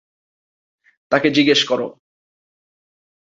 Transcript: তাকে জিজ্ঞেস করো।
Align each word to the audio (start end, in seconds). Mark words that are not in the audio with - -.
তাকে 1.11 1.27
জিজ্ঞেস 1.29 1.61
করো। 1.63 1.87